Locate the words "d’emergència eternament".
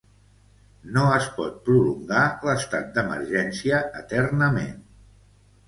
2.97-4.77